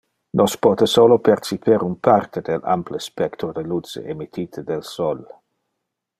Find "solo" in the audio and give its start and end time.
0.93-1.17